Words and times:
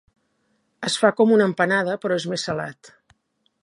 Es 0.89 0.95
fa 1.03 1.11
com 1.19 1.35
una 1.37 1.49
empanada, 1.51 2.01
però 2.07 2.21
és 2.23 2.29
més 2.35 2.51
salat. 2.51 2.95